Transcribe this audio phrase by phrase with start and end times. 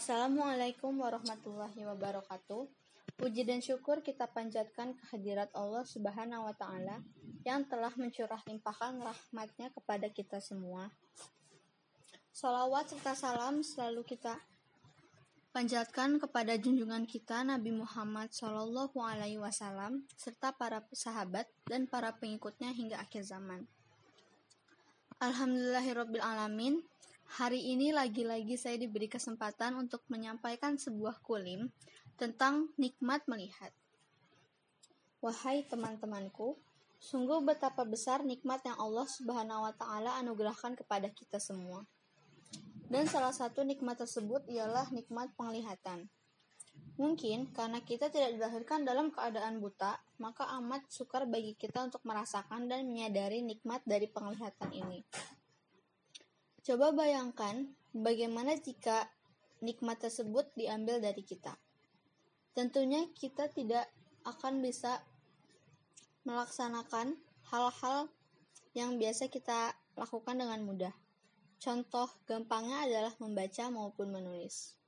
[0.00, 2.64] Assalamualaikum warahmatullahi wabarakatuh.
[3.20, 7.04] Puji dan syukur kita panjatkan kehadirat Allah Subhanahu wa taala
[7.44, 10.88] yang telah mencurah limpahkan rahmatnya kepada kita semua.
[12.32, 14.40] Salawat serta salam selalu kita
[15.52, 22.72] panjatkan kepada junjungan kita Nabi Muhammad Shallallahu Alaihi Wasallam serta para sahabat dan para pengikutnya
[22.72, 23.68] hingga akhir zaman.
[25.20, 26.80] Alhamdulillahirabbil alamin.
[27.30, 31.70] Hari ini lagi-lagi saya diberi kesempatan untuk menyampaikan sebuah kulim
[32.18, 33.70] tentang nikmat melihat.
[35.22, 36.58] Wahai teman-temanku,
[36.98, 41.86] sungguh betapa besar nikmat yang Allah Subhanahu wa taala anugerahkan kepada kita semua.
[42.90, 46.10] Dan salah satu nikmat tersebut ialah nikmat penglihatan.
[46.98, 52.66] Mungkin karena kita tidak dilahirkan dalam keadaan buta, maka amat sukar bagi kita untuk merasakan
[52.66, 55.06] dan menyadari nikmat dari penglihatan ini.
[56.70, 59.10] Coba bayangkan bagaimana jika
[59.58, 61.58] nikmat tersebut diambil dari kita.
[62.54, 63.90] Tentunya kita tidak
[64.22, 65.02] akan bisa
[66.22, 67.18] melaksanakan
[67.50, 68.06] hal-hal
[68.78, 70.94] yang biasa kita lakukan dengan mudah.
[71.58, 74.78] Contoh gampangnya adalah membaca maupun menulis.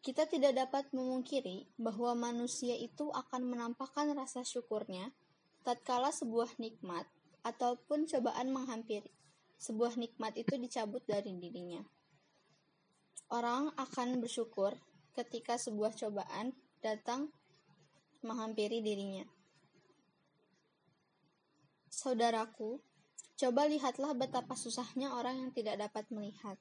[0.00, 5.12] Kita tidak dapat memungkiri bahwa manusia itu akan menampakkan rasa syukurnya
[5.68, 7.04] tatkala sebuah nikmat
[7.44, 9.12] ataupun cobaan menghampiri
[9.58, 11.82] sebuah nikmat itu dicabut dari dirinya.
[13.32, 14.76] Orang akan bersyukur
[15.16, 16.52] ketika sebuah cobaan
[16.84, 17.32] datang
[18.20, 19.24] menghampiri dirinya.
[21.92, 22.80] Saudaraku,
[23.36, 26.56] coba lihatlah betapa susahnya orang yang tidak dapat melihat.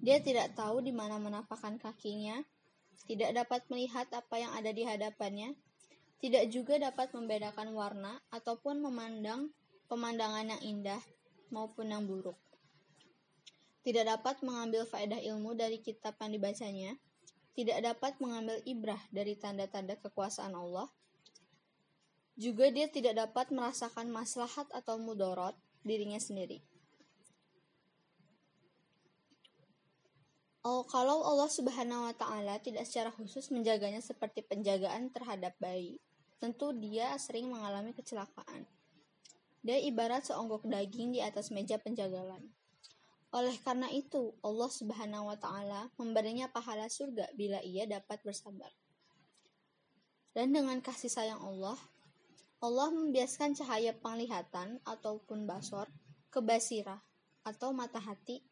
[0.00, 2.40] Dia tidak tahu di mana menapakkan kakinya,
[3.04, 5.52] tidak dapat melihat apa yang ada di hadapannya,
[6.20, 9.52] tidak juga dapat membedakan warna ataupun memandang
[9.88, 11.02] pemandangan yang indah
[11.50, 12.38] maupun yang buruk.
[13.86, 16.96] Tidak dapat mengambil faedah ilmu dari kitab yang dibacanya,
[17.54, 20.88] tidak dapat mengambil ibrah dari tanda-tanda kekuasaan Allah,
[22.40, 25.52] juga dia tidak dapat merasakan maslahat atau mudorot
[25.84, 26.64] dirinya sendiri.
[30.60, 35.96] Oh, kalau Allah Subhanahu wa taala tidak secara khusus menjaganya seperti penjagaan terhadap bayi,
[36.36, 38.68] tentu dia sering mengalami kecelakaan.
[39.60, 42.48] Dia ibarat seonggok daging di atas meja penjagalan.
[43.30, 48.72] Oleh karena itu, Allah Subhanahu wa taala memberinya pahala surga bila ia dapat bersabar.
[50.34, 51.78] Dan dengan kasih sayang Allah,
[52.60, 55.86] Allah membiaskan cahaya penglihatan ataupun basor
[56.28, 57.00] ke basirah
[57.46, 58.44] atau mata hati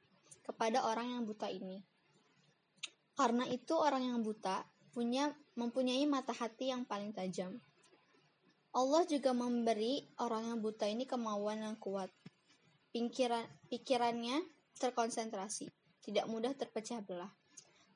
[0.47, 1.85] kepada orang yang buta ini.
[3.19, 4.63] Karena itu orang yang buta
[4.95, 7.59] punya mempunyai mata hati yang paling tajam.
[8.77, 12.13] Allah juga memberi orang yang buta ini kemauan yang kuat.
[12.93, 14.45] Pikiran, pikirannya
[14.77, 15.73] terkonsentrasi,
[16.05, 17.33] tidak mudah terpecah belah,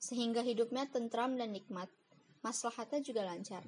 [0.01, 1.93] sehingga hidupnya tentram dan nikmat.
[2.41, 3.63] Maslahatnya juga lancar.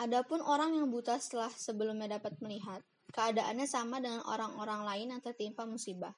[0.00, 2.80] Adapun orang yang buta setelah sebelumnya dapat melihat,
[3.12, 6.16] keadaannya sama dengan orang-orang lain yang tertimpa musibah.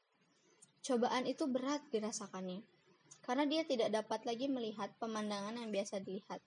[0.80, 2.62] Cobaan itu berat dirasakannya,
[3.20, 6.40] karena dia tidak dapat lagi melihat pemandangan yang biasa dilihat.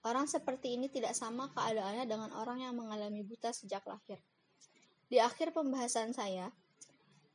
[0.00, 4.16] Orang seperti ini tidak sama keadaannya dengan orang yang mengalami buta sejak lahir.
[5.12, 6.48] Di akhir pembahasan saya,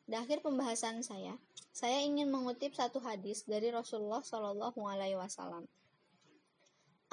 [0.10, 1.38] di akhir pembahasan saya,
[1.70, 5.70] saya ingin mengutip satu hadis dari Rasulullah Shallallahu Alaihi Wasallam.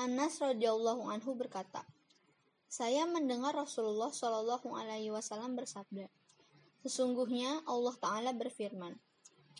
[0.01, 1.85] Anas radhiyallahu anhu berkata,
[2.65, 6.09] saya mendengar Rasulullah Shallallahu Alaihi Wasallam bersabda,
[6.81, 8.97] sesungguhnya Allah Taala berfirman,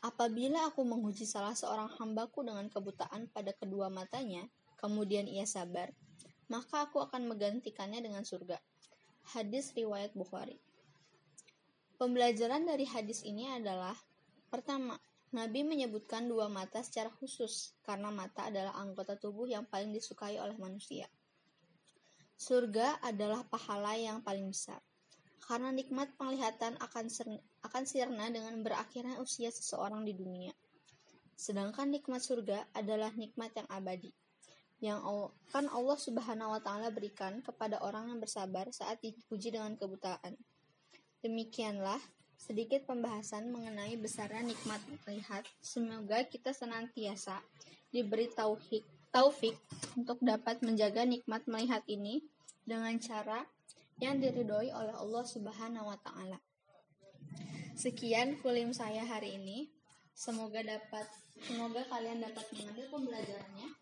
[0.01, 4.49] apabila aku menguji salah seorang hambaku dengan kebutaan pada kedua matanya,
[4.83, 5.95] kemudian ia sabar,
[6.51, 8.59] maka aku akan menggantikannya dengan surga.
[9.31, 10.59] Hadis riwayat Bukhari.
[12.03, 13.95] Pembelajaran dari hadis ini adalah
[14.51, 14.99] pertama,
[15.31, 20.59] Nabi menyebutkan dua mata secara khusus karena mata adalah anggota tubuh yang paling disukai oleh
[20.59, 21.07] manusia.
[22.35, 24.83] Surga adalah pahala yang paling besar.
[25.47, 27.07] Karena nikmat penglihatan akan
[27.63, 30.51] akan sirna dengan berakhirnya usia seseorang di dunia.
[31.39, 34.11] Sedangkan nikmat surga adalah nikmat yang abadi
[34.83, 34.99] yang
[35.55, 40.35] kan Allah Subhanahu wa taala berikan kepada orang yang bersabar saat dipuji dengan kebutaan.
[41.23, 42.03] Demikianlah
[42.35, 45.47] sedikit pembahasan mengenai besarnya nikmat melihat.
[45.63, 47.39] Semoga kita senantiasa
[47.95, 48.83] diberi taufik,
[49.15, 49.55] taufik
[49.95, 52.27] untuk dapat menjaga nikmat melihat ini
[52.67, 53.47] dengan cara
[54.03, 56.43] yang diridhoi oleh Allah Subhanahu wa taala.
[57.79, 59.71] Sekian kulim saya hari ini.
[60.13, 61.07] Semoga dapat
[61.47, 63.82] semoga kalian dapat mengambil pembelajarannya.